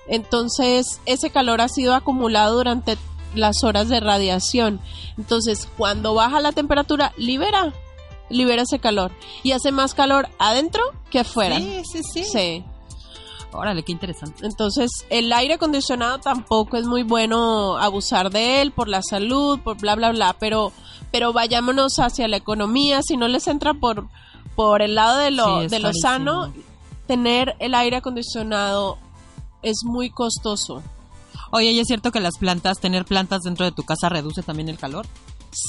[0.07, 2.97] entonces ese calor ha sido acumulado durante
[3.35, 4.79] las horas de radiación.
[5.17, 7.73] Entonces, cuando baja la temperatura, libera,
[8.29, 9.11] libera ese calor.
[9.43, 11.57] Y hace más calor adentro que afuera.
[11.57, 12.23] Sí, sí, sí.
[12.23, 12.63] Sí.
[13.51, 14.45] Órale, qué interesante.
[14.45, 19.77] Entonces, el aire acondicionado tampoco es muy bueno abusar de él por la salud, por
[19.77, 20.71] bla, bla, bla, pero,
[21.11, 24.07] pero vayámonos hacia la economía, si no les entra por,
[24.55, 26.53] por el lado de lo, Sí, de lo sano,
[27.07, 28.97] tener el aire acondicionado
[29.61, 30.83] es muy costoso.
[31.51, 34.67] Oye, ¿y es cierto que las plantas, tener plantas dentro de tu casa reduce también
[34.69, 35.07] el calor?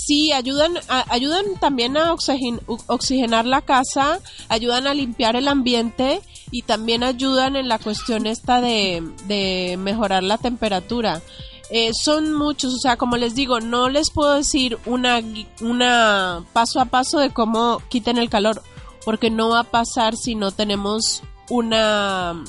[0.07, 6.21] Sí, ayudan, a- ayudan también a oxigenar la casa, ayudan a limpiar el ambiente
[6.51, 11.23] y también ayudan en la cuestión esta de, de mejorar la temperatura.
[11.71, 15.21] Eh, son muchos, o sea, como les digo, no les puedo decir una,
[15.61, 18.63] una paso a paso de cómo quiten el calor,
[19.05, 22.43] porque no va a pasar si no tenemos una,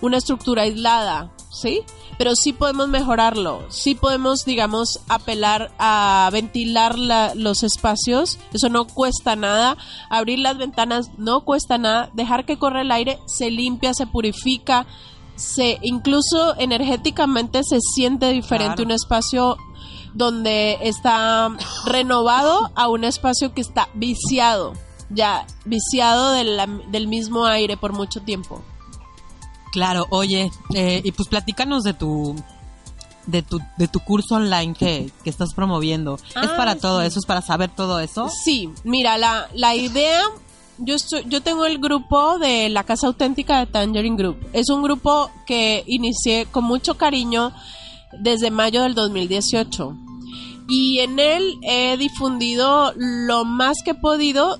[0.00, 1.82] una estructura aislada, ¿sí?
[2.16, 8.86] Pero sí podemos mejorarlo, sí podemos, digamos, apelar a ventilar la- los espacios, eso no
[8.86, 9.76] cuesta nada,
[10.10, 14.86] abrir las ventanas no cuesta nada, dejar que corra el aire, se limpia, se purifica,
[15.34, 18.84] se incluso energéticamente se siente diferente Claro.
[18.84, 19.56] un espacio
[20.12, 21.50] donde está
[21.86, 24.74] renovado a un espacio que está viciado,
[25.10, 28.62] ya viciado de la- del mismo aire por mucho tiempo.
[29.74, 32.36] Claro, oye, eh, y pues platícanos de tu
[33.26, 36.14] de tu, de tu curso online que, que estás promoviendo.
[36.14, 37.06] ¿Es Ah, para todo sí.
[37.08, 37.18] eso?
[37.18, 38.28] ¿Es para saber todo eso?
[38.44, 40.20] Sí, mira, la, la idea,
[40.78, 44.36] yo, estoy, yo tengo el grupo de la Casa Auténtica de Tangerine Group.
[44.52, 47.52] Es un grupo que inicié con mucho cariño
[48.20, 49.96] desde mayo del 2018.
[50.68, 54.56] Y en él he difundido lo más que he podido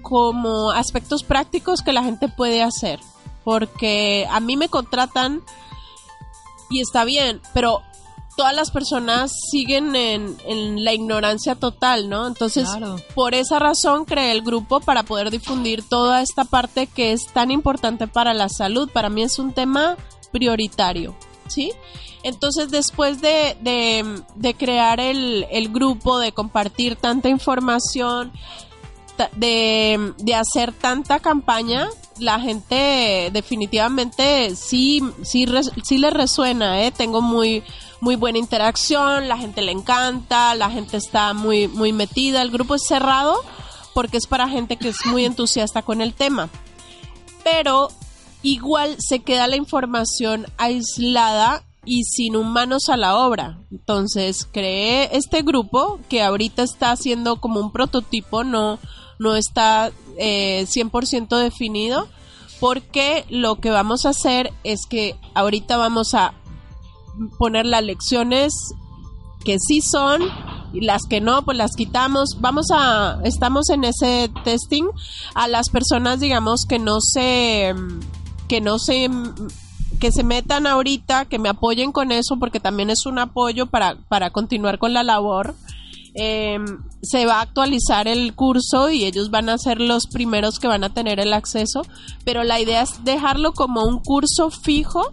[0.00, 2.98] como aspectos prácticos que la gente puede hacer.
[3.44, 5.42] Porque a mí me contratan
[6.70, 7.82] y está bien, pero
[8.36, 12.26] todas las personas siguen en, en la ignorancia total, ¿no?
[12.26, 12.96] Entonces, Claro.
[13.14, 17.50] por esa razón creé el grupo para poder difundir toda esta parte que es tan
[17.50, 18.88] importante para la salud.
[18.90, 19.96] Para mí es un tema
[20.30, 21.14] prioritario,
[21.46, 21.72] ¿sí?
[22.22, 28.32] Entonces, después de, de- de crear el, el grupo, de compartir tanta información,
[29.36, 35.46] de, de hacer tanta campaña, la gente definitivamente sí, sí,
[35.82, 36.92] sí le resuena, ¿eh?
[36.92, 37.62] Tengo muy,
[38.00, 42.74] muy buena interacción, la gente le encanta, la gente está muy, muy metida, el grupo
[42.74, 43.36] es cerrado
[43.94, 46.48] porque es para gente que es muy entusiasta con el tema.
[47.44, 47.90] Pero
[48.42, 53.58] igual se queda la información aislada y sin humanos a la obra.
[53.70, 58.78] Entonces creé este grupo que ahorita está haciendo como un prototipo, no,
[59.18, 62.08] no está eh, 100% definido,
[62.60, 66.34] porque lo que vamos a hacer es que ahorita vamos a
[67.38, 68.52] poner las lecciones
[69.44, 70.22] que sí son
[70.72, 72.38] y las que no, pues las quitamos.
[72.40, 74.84] Vamos a, estamos en ese testing
[75.34, 77.74] a las personas, digamos, que no se,
[78.48, 79.10] que no se,
[80.00, 83.96] que se metan ahorita, que me apoyen con eso, porque también es un apoyo para,
[84.08, 85.54] para continuar con la labor.
[86.14, 86.58] Eh,
[87.02, 90.84] se va a actualizar el curso y ellos van a ser los primeros que van
[90.84, 91.82] a tener el acceso,
[92.24, 95.10] pero la idea es dejarlo como un curso fijo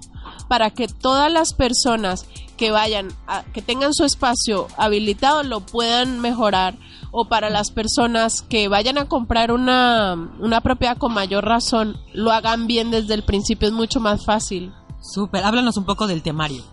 [0.50, 2.26] para que todas las personas
[2.58, 6.76] que vayan, a, que tengan su espacio habilitado lo puedan mejorar
[7.12, 12.32] o para las personas que vayan a comprar una, una propiedad con mayor razón lo
[12.32, 14.74] hagan bien desde el principio es mucho más fácil.
[15.02, 16.64] Súper, háblanos un poco del temario.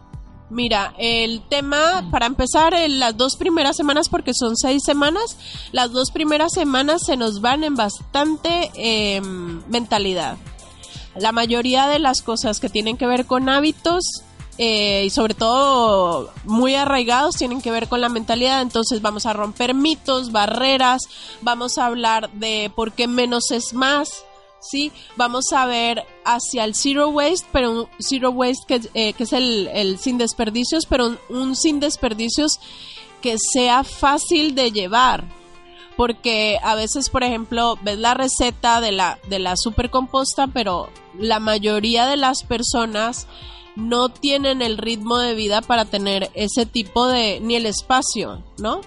[0.49, 5.37] Mira, el tema, para empezar, en las dos primeras semanas, porque son seis semanas,
[5.73, 9.21] las dos primeras semanas se nos van en bastante eh,
[9.69, 10.37] mentalidad.
[11.17, 14.05] La mayoría de las cosas que tienen que ver con hábitos
[14.59, 18.63] eh, y sobre todo muy arraigados tienen que ver con la mentalidad.
[18.63, 21.03] Entonces vamos a romper mitos, barreras,
[21.41, 24.25] vamos a hablar de por qué menos es más.
[24.61, 24.93] ¿sí?
[25.17, 29.99] Vamos a ver hacia el zero waste, pero un zero waste que, eh, es el,
[29.99, 32.59] sin desperdicios, pero un, un, sin desperdicios
[33.23, 35.25] que sea fácil de llevar.
[35.97, 41.41] Porque a veces, por ejemplo, ves la receta de la, de la supercomposta, pero la
[41.41, 43.27] mayoría de las personas
[43.77, 48.81] no tienen el ritmo de vida para tener ese tipo de, ni el espacio, ¿no?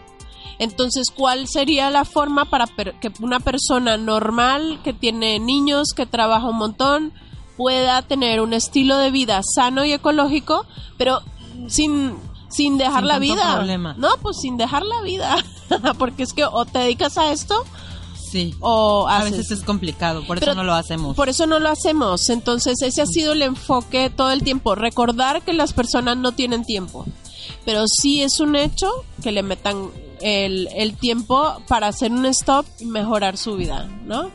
[0.60, 6.50] Entonces, ¿cuál sería la forma para que una persona normal que tiene niños, que trabaja
[6.50, 7.14] un montón,
[7.60, 10.66] pueda tener un estilo de vida sano y ecológico,
[10.98, 11.22] pero
[11.68, 12.16] sin,
[12.50, 13.56] sin dejar Sin la vida?
[13.58, 13.96] problema.
[13.98, 15.36] No, pues sin dejar la vida.
[16.00, 17.66] Porque es que o te dedicas a esto
[18.32, 18.56] Sí.
[18.62, 21.16] o A veces es complicado, por Pero eso no lo hacemos.
[21.18, 22.30] Por eso no lo hacemos.
[22.30, 24.76] Entonces, ese ha sido el enfoque todo el tiempo.
[24.76, 27.06] Recordar que las personas no tienen tiempo.
[27.66, 28.88] Pero sí es un hecho
[29.22, 29.90] que le metan
[30.22, 34.30] el, el tiempo para hacer un stop y mejorar su vida, ¿no?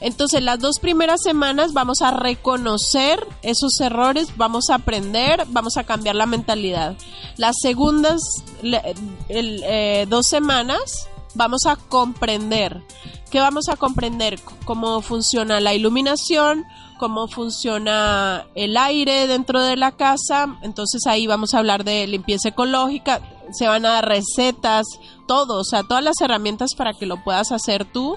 [0.00, 5.84] Entonces, las dos primeras semanas vamos a reconocer esos errores, vamos a aprender, vamos a
[5.84, 6.96] cambiar la mentalidad.
[7.36, 8.20] Las segundas
[8.62, 8.94] le-
[9.28, 12.82] eh, dos semanas vamos a comprender.
[13.30, 14.40] ¿Qué vamos a comprender?
[14.64, 16.64] Cómo funciona la iluminación,
[16.98, 20.58] cómo funciona el aire dentro de la casa.
[20.62, 23.20] Entonces ahí vamos a hablar de limpieza ecológica.
[23.52, 24.86] Se van a dar recetas,
[25.26, 28.16] todo, o sea, todas las herramientas para que lo puedas hacer tú.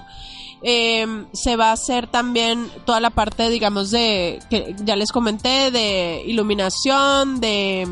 [0.64, 5.70] Eh, se va a hacer también toda la parte, digamos, de, que ya les comenté,
[5.72, 7.88] de iluminación, de,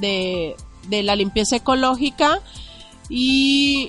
[0.00, 0.54] de,
[0.88, 2.40] de la limpieza ecológica
[3.08, 3.88] y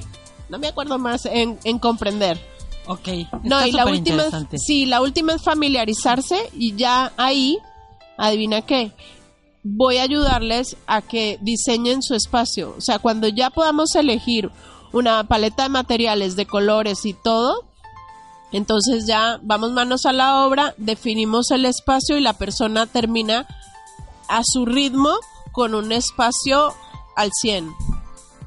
[0.49, 2.39] no me acuerdo más en, en comprender.
[2.87, 3.07] Ok.
[3.43, 4.31] No, y la última, es-
[4.65, 7.57] sí, la última es familiarizarse y ya ahí,
[8.17, 8.91] adivina qué,
[9.63, 12.73] voy a ayudarles a que diseñen su espacio.
[12.77, 14.49] O sea, cuando ya podamos elegir
[14.93, 17.65] una paleta de materiales, de colores y todo,
[18.51, 23.47] entonces ya vamos manos a la obra, definimos el espacio y la persona termina
[24.27, 25.11] a su ritmo
[25.51, 26.73] con un espacio
[27.15, 27.98] al 100.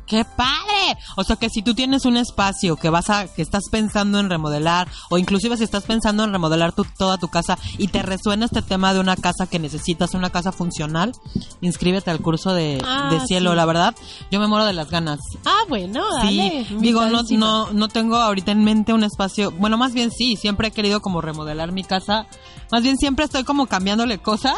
[0.07, 0.99] ¡Qué padre!
[1.17, 4.29] O sea que si tú tienes un espacio que vas a, que estás pensando en
[4.29, 8.45] remodelar, o inclusive si estás pensando en remodelar tu- toda tu casa y te resuena
[8.47, 11.12] este tema de una casa que necesitas, una casa funcional,
[11.61, 13.57] inscríbete al curso de, Ah, de cielo, sí.
[13.57, 13.95] la verdad.
[14.31, 15.21] Yo me muero de las ganas.
[15.47, 16.67] Ah, bueno, dale.
[16.69, 20.37] Sí, digo, no, no, no tengo ahorita en mente un espacio, bueno, más bien sí,
[20.37, 22.27] siempre he querido como remodelar mi casa,
[22.71, 24.57] más bien siempre estoy como cambiándole cosas,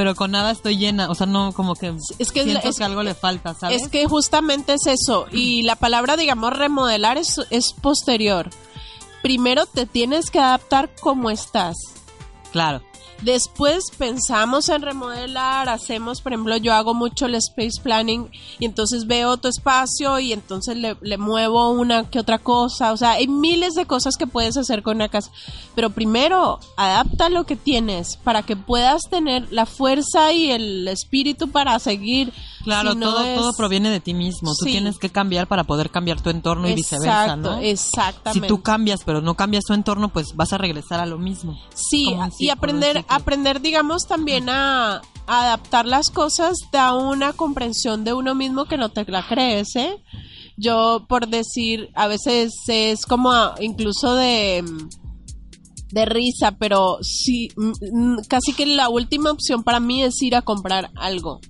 [0.00, 2.84] pero con nada estoy llena, o sea, no como que, Es que siento es- que
[2.84, 3.82] algo le falta, ¿sabes?
[3.82, 5.26] Es que justamente es eso.
[5.30, 8.48] Y la palabra, digamos, remodelar es, es posterior.
[9.22, 11.76] Primero te tienes que adaptar como estás.
[12.50, 12.80] Claro.
[13.22, 19.06] Después pensamos en remodelar, hacemos, por ejemplo, yo hago mucho el space planning y entonces
[19.06, 22.92] veo tu espacio y entonces le, le muevo una que otra cosa.
[22.92, 25.30] O sea, hay miles de cosas que puedes hacer con una casa.
[25.74, 31.50] Pero primero, adapta lo que tienes para que puedas tener la fuerza y el espíritu
[31.50, 32.32] para seguir.
[32.62, 34.52] Claro, Si no todo, es- todo proviene de ti mismo.
[34.58, 37.58] Tú tienes que cambiar para poder cambiar tu entorno y viceversa, ¿no?
[37.60, 38.48] Si exactamente.
[38.48, 41.58] tú cambias, pero no cambias tu entorno, pues vas a regresar a lo mismo.
[41.74, 48.34] Sí, y aprender, aprender, digamos, también a, adaptar las cosas da una comprensión de uno
[48.34, 49.96] mismo que no te la crees, ¿eh?
[50.56, 54.64] Yo, por decir, a veces es como a- incluso de,
[55.92, 60.34] de risa, pero sí, mm, mm, casi que la última opción para mí es ir
[60.36, 61.40] a comprar algo.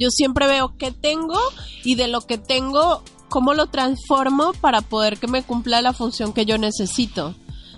[0.00, 1.38] Yo siempre veo qué tengo
[1.84, 6.32] y de lo que tengo, cómo lo transformo para poder que me cumpla la función
[6.32, 7.34] que yo necesito.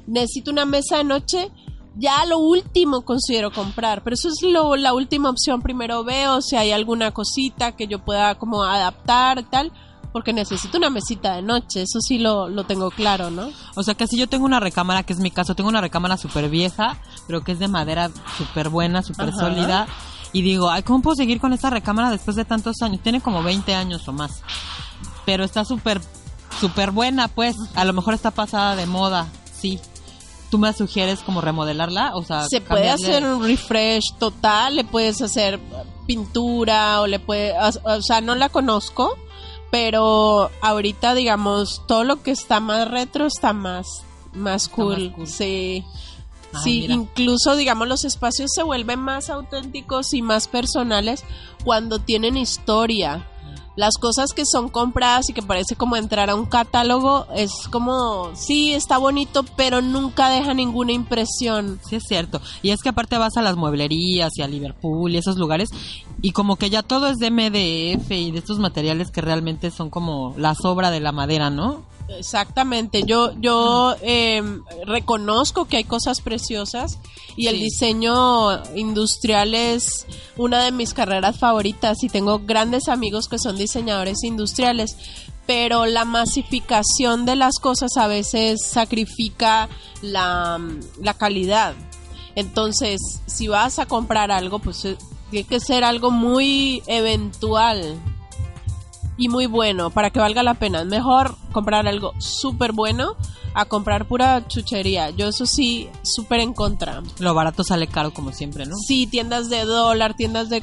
[0.06, 1.50] Necesito una mesa de noche,
[1.96, 5.62] ya lo último considero comprar, pero eso es lo, la última opción.
[5.62, 9.72] Primero veo si hay alguna cosita que yo pueda como adaptar tal,
[10.12, 13.50] porque necesito una mesita de noche, eso sí lo, lo tengo claro, ¿no?
[13.74, 16.16] O sea que si yo tengo una recámara, que es mi caso, tengo una recámara
[16.16, 19.88] súper vieja, pero que es de madera súper buena, súper sólida.
[20.32, 23.02] Y digo, ay, ¿cómo puedo seguir con esta recámara después de tantos años?
[23.02, 24.42] Tiene como 20 años o más.
[25.26, 26.00] Pero está súper,
[26.60, 27.56] súper buena, pues.
[27.74, 29.78] A lo mejor está pasada de moda, sí.
[30.50, 32.12] ¿Tú me sugieres como remodelarla?
[32.14, 35.58] O sea, Se puede hacer un refresh total, le puedes hacer
[36.06, 39.16] pintura o le puede, o, sea, no la conozco,
[39.70, 43.86] pero ahorita digamos todo lo que está más retro está más
[44.34, 45.14] más Está más cool.
[45.26, 45.84] sí.
[46.52, 46.94] Ay, sí, mira.
[46.94, 51.24] incluso digamos los espacios se vuelven más auténticos y más personales
[51.64, 53.28] cuando tienen historia.
[53.74, 58.30] Las cosas que son compradas y que parece como entrar a un catálogo es como,
[58.34, 61.80] sí, está bonito, pero nunca deja ninguna impresión.
[61.88, 62.42] Sí, es cierto.
[62.60, 65.70] Y es que aparte vas a las mueblerías y a Liverpool y esos lugares
[66.20, 69.90] y como que ya todo es de MDF y de estos materiales que realmente son
[69.90, 71.82] como la sobra de la madera, ¿no?
[72.18, 74.42] Exactamente, yo, yo eh,
[74.86, 76.98] reconozco que hay cosas preciosas
[77.36, 80.06] y el diseño industrial es
[80.36, 84.96] una de mis carreras favoritas y tengo grandes amigos que son diseñadores industriales,
[85.46, 89.68] pero la masificación de las cosas a veces sacrifica
[90.02, 90.60] la,
[91.00, 91.74] la calidad.
[92.34, 94.96] Entonces, si vas a comprar algo, pues eh,
[95.30, 98.00] tiene que ser algo muy eventual
[99.16, 100.80] y muy bueno para que valga la pena.
[100.80, 103.16] Es mejor comprar algo súper bueno
[103.54, 105.10] a comprar pura chuchería.
[105.10, 107.02] Yo eso sí, súper en contra.
[107.18, 108.76] Lo barato sale caro como siempre, ¿no?
[108.76, 110.62] Sí, tiendas de dólar, tiendas de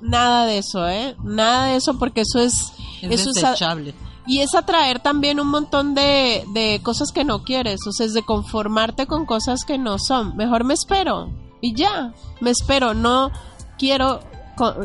[0.00, 1.16] nada de eso, ¿eh?
[1.22, 2.72] Nada de eso porque eso es...
[3.02, 3.94] Es eso es desechable.
[4.26, 8.14] y es atraer también un montón de, de cosas que no quieres, o sea, es
[8.14, 10.34] de conformarte con cosas que no son.
[10.36, 11.30] Mejor me espero
[11.60, 13.30] y ya, me espero, no
[13.78, 14.20] quiero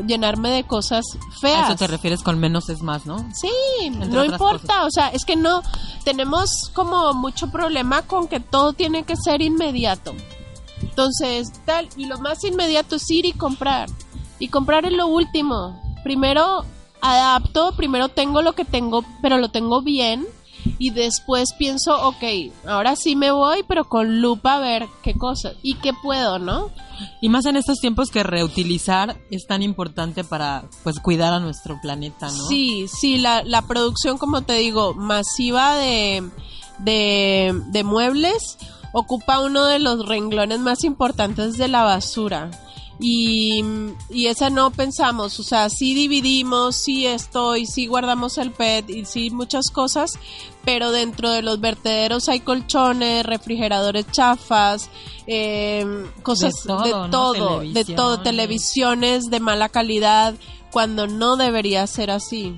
[0.06, 1.68] llenarme de cosas A feas.
[1.68, 3.18] eso te refieres con menos es más, ¿no?
[3.34, 3.50] Sí,
[3.82, 5.62] Entre no importa, o sea, es que no
[6.04, 10.14] tenemos como mucho problema con que todo tiene que ser inmediato.
[10.82, 13.88] Entonces, tal, y lo más inmediato es ir y comprar.
[14.38, 15.80] Y comprar es lo último.
[16.02, 16.64] Primero
[17.00, 20.26] adapto, primero tengo lo que tengo, pero lo tengo bien.
[20.82, 22.24] Y después pienso, ok,
[22.66, 26.70] ahora sí me voy, pero con lupa a ver qué cosas y qué puedo, ¿no?
[27.20, 31.78] Y más en estos tiempos que reutilizar es tan importante para pues cuidar a nuestro
[31.82, 32.48] planeta, ¿no?
[32.48, 36.26] Sí, sí, la, la producción, como te digo, masiva de,
[36.78, 38.56] de, de muebles
[38.92, 42.50] ocupa uno de los renglones más importantes de la basura.
[43.00, 43.64] Y,
[44.10, 48.90] y esa no pensamos, o sea, sí dividimos, sí esto, y sí guardamos el PET,
[48.90, 50.18] y sí muchas cosas,
[50.66, 54.90] pero dentro de los vertederos hay colchones, refrigeradores chafas,
[55.26, 55.86] eh,
[56.22, 57.10] cosas De todo, de ¿no?
[57.10, 60.34] todo, de todo, televisiones de mala calidad,
[60.70, 62.54] cuando no debería ser así.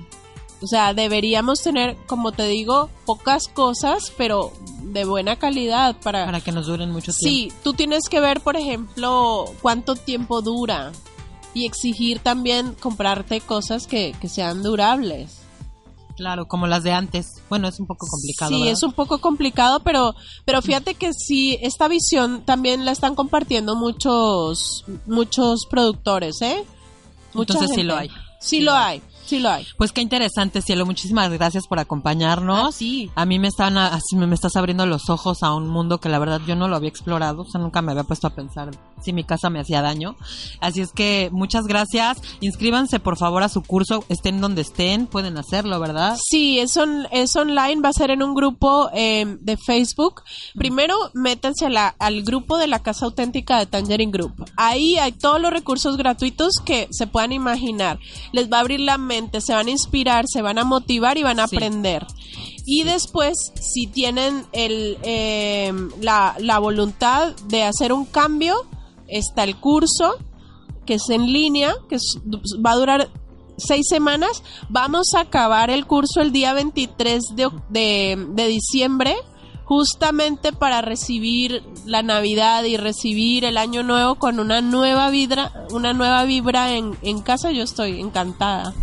[0.63, 6.25] O sea, deberíamos tener, como te digo, pocas cosas, pero de buena calidad para...
[6.25, 7.51] Para que nos duren mucho tiempo.
[7.51, 10.93] Sí, tú tienes que ver, por ejemplo, cuánto tiempo dura
[11.53, 15.41] y exigir también comprarte cosas que, que sean durables.
[16.15, 17.25] Claro, como las de antes.
[17.49, 18.51] Bueno, es un poco complicado.
[18.51, 18.73] Sí, ¿verdad?
[18.73, 23.75] es un poco complicado, pero, pero fíjate que sí, esta visión también la están compartiendo
[23.75, 26.63] muchos, muchos productores, ¿eh?
[27.33, 28.09] Mucha Entonces sí lo hay.
[28.39, 29.65] Sí lo hay, sí lo hay.
[29.77, 30.85] Pues qué interesante, Cielo.
[30.85, 32.67] Muchísimas gracias por acompañarnos.
[32.67, 33.09] Ah, sí.
[33.15, 36.19] A mí me están así me estás abriendo los ojos a un mundo que la
[36.19, 38.71] verdad yo no lo había explorado, o sea, nunca me había puesto a pensar
[39.03, 40.15] si mi casa me hacía daño.
[40.61, 42.17] Así es que muchas gracias.
[42.39, 46.17] Inscríbanse por favor a su curso, estén donde estén, pueden hacerlo, ¿verdad?
[46.29, 50.21] Sí, es, on- es online, va a ser en un grupo eh, de Facebook.
[50.55, 54.45] Primero, métanse a la- al grupo de la Casa Auténtica de Tangerine Group.
[54.55, 57.99] Ahí hay todos los recursos gratuitos que se puedan imaginar.
[58.31, 61.23] Les va a abrir la mente, se van a inspirar, se van a motivar y
[61.23, 61.55] van a Sí.
[61.55, 62.05] aprender.
[62.65, 68.55] Y después, si tienen el, eh, la, la voluntad de hacer un cambio,
[69.07, 70.15] está el curso
[70.85, 72.19] que es en línea, que es-
[72.65, 73.09] va a durar
[73.57, 74.43] seis semanas.
[74.69, 79.15] Vamos a acabar el curso el día 23 de, oc- de, de diciembre,
[79.65, 85.93] justamente para recibir la Navidad y recibir el Año Nuevo con una nueva vibra, una
[85.93, 87.51] nueva vibra en, en casa.
[87.51, 88.73] Yo estoy encantada.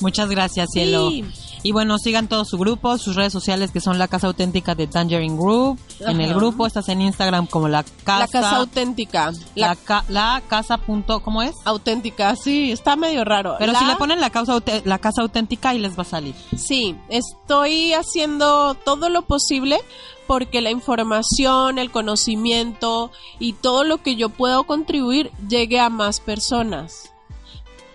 [0.00, 1.10] Muchas gracias, Cielo.
[1.10, 1.24] Sí.
[1.62, 4.86] Y bueno, sigan todo su grupo, sus redes sociales que son la Casa Auténtica de
[4.86, 5.78] Tangerine Group.
[6.00, 8.18] En el grupo estás en Instagram como la Casa.
[8.20, 9.30] La casa auténtica.
[9.54, 10.78] La, La, ca- la Casa.
[10.78, 11.52] Punto, ¿Cómo es?
[11.66, 13.56] auténtica, sí, está medio raro.
[13.58, 16.34] Pero La- si le ponen la, causa, la Casa Auténtica, ahí les va a salir.
[16.56, 19.78] Sí, estoy haciendo todo lo posible
[20.26, 26.20] porque la información, el conocimiento y todo lo que yo puedo contribuir llegue a más
[26.20, 27.09] personas.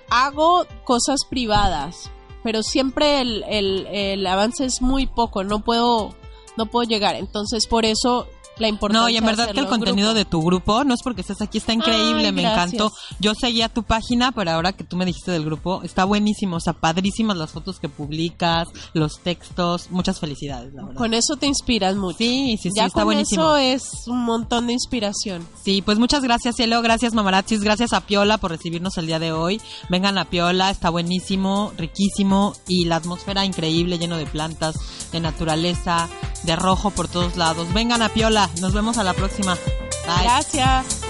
[0.09, 2.09] Hago cosas privadas,
[2.43, 6.13] pero siempre el, el- el avance es muy poco, no puedo,
[6.57, 7.15] no puedo llegar.
[7.15, 8.27] Entonces, por eso
[8.57, 10.17] la importancia No, y en verdad que el contenido grupo.
[10.17, 12.91] de tu grupo, no es porque estés aquí, está increíble, Ay, me encantó.
[13.19, 16.59] Yo seguía tu página, pero ahora que tú me dijiste del grupo, está buenísimo, o
[16.59, 20.97] sea, padrísimas las fotos que publicas, los textos, muchas felicidades, la verdad.
[20.97, 22.17] Con eso te inspiras mucho.
[22.17, 23.55] Sí, sí, sí, ya está con buenísimo.
[23.55, 25.47] eso es un montón de inspiración.
[25.63, 26.81] Sí, pues muchas gracias, Cielo.
[26.81, 27.61] Gracias, Mamarazzis.
[27.61, 29.61] Gracias a Piola por recibirnos el día de hoy.
[29.89, 34.75] Vengan a Piola, está buenísimo, riquísimo y la atmósfera increíble, lleno de plantas,
[35.11, 36.07] de naturaleza,
[36.43, 37.73] de rojo por todos lados.
[37.73, 38.44] Vengan a Piola.
[38.61, 39.57] Nos vemos a la próxima.
[40.21, 41.04] Gracias.